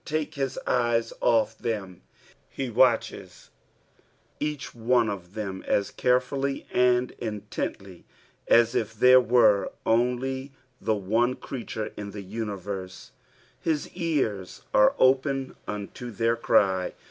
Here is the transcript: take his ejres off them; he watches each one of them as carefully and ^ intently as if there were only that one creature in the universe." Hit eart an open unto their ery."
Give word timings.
take 0.05 0.33
his 0.33 0.57
ejres 0.65 1.13
off 1.21 1.55
them; 1.59 2.01
he 2.49 2.71
watches 2.71 3.51
each 4.39 4.73
one 4.73 5.07
of 5.07 5.35
them 5.35 5.63
as 5.67 5.91
carefully 5.91 6.65
and 6.73 7.09
^ 7.09 7.19
intently 7.19 8.03
as 8.47 8.73
if 8.73 8.95
there 8.95 9.21
were 9.21 9.71
only 9.85 10.51
that 10.81 10.95
one 10.95 11.35
creature 11.35 11.93
in 11.95 12.09
the 12.09 12.23
universe." 12.23 13.11
Hit 13.59 13.91
eart 13.95 14.63
an 14.73 14.89
open 14.97 15.55
unto 15.67 16.09
their 16.09 16.35
ery." 16.49 16.93